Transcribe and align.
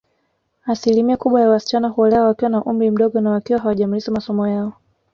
Asilimia 0.65 1.17
kubwa 1.17 1.41
ya 1.41 1.49
wasichana 1.49 1.87
huolewa 1.87 2.25
wakiwa 2.27 2.49
na 2.49 2.63
umri 2.63 2.91
mdogo 2.91 3.21
na 3.21 3.29
wakiwa 3.31 3.59
hawajamaliza 3.59 4.11
masomo 4.11 4.47
yao 4.47 4.73